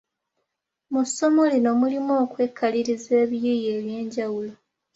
Mu 0.91 1.01
ssomo 1.07 1.41
lino 1.51 1.71
mulimu 1.81 2.13
okwekaliriza 2.23 3.11
ebiyiiye 3.23 3.71
eby’enjawulo. 3.77 4.51